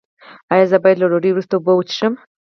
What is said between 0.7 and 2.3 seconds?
زه باید له ډوډۍ وروسته اوبه وڅښم؟